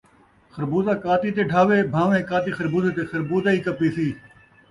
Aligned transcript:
خربوزہ 0.53 0.93
کاتی 1.03 1.29
تے 1.35 1.43
ڈھہوے 1.49 1.77
بھان٘ویں 1.93 2.27
کاتی 2.29 2.51
خربوزے 2.57 2.91
تے، 2.97 3.03
خربوزہ 3.11 3.49
ای 3.53 3.59
کپیسی 3.65 4.07